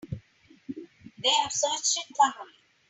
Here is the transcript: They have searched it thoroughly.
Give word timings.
They 1.19 1.29
have 1.29 1.51
searched 1.51 1.97
it 1.99 2.15
thoroughly. 2.17 2.49